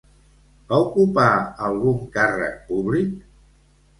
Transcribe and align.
Va 0.71 0.79
ocupar 0.85 1.25
algun 1.67 1.99
càrrec 2.17 2.57
públic? 2.71 3.13